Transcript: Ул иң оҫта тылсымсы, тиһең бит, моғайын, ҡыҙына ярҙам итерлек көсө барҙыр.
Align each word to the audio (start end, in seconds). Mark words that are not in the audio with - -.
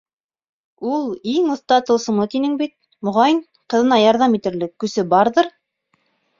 Ул 0.91 1.03
иң 1.33 1.51
оҫта 1.55 1.77
тылсымсы, 1.91 2.25
тиһең 2.33 2.57
бит, 2.63 2.75
моғайын, 3.11 3.45
ҡыҙына 3.77 4.03
ярҙам 4.07 4.41
итерлек 4.41 4.77
көсө 4.87 5.09
барҙыр. 5.15 5.55